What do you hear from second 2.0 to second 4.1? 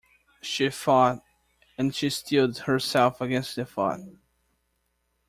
steeled herself against the thought.